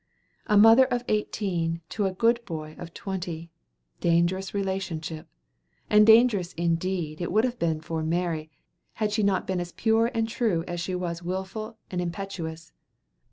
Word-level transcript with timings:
A 0.47 0.57
mother 0.57 0.85
of 0.85 1.03
eighteen 1.07 1.81
to 1.89 2.07
a 2.07 2.11
"good 2.11 2.43
boy" 2.43 2.75
of 2.79 2.91
twenty 2.91 3.51
two! 4.01 4.09
Dangerous 4.09 4.51
relationship! 4.51 5.27
And 5.91 6.07
dangerous, 6.07 6.53
indeed, 6.53 7.21
it 7.21 7.31
would 7.31 7.43
have 7.43 7.59
been 7.59 7.81
for 7.81 8.01
Mary, 8.01 8.49
had 8.93 9.11
she 9.11 9.21
not 9.21 9.45
been 9.45 9.59
as 9.59 9.73
pure 9.73 10.09
and 10.15 10.27
true 10.27 10.63
as 10.67 10.81
she 10.81 10.95
was 10.95 11.21
wilful 11.21 11.77
and 11.91 12.01
impetuous. 12.01 12.71